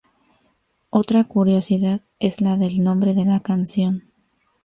[0.89, 4.05] Otra curiosidad es la del nombre de la canción.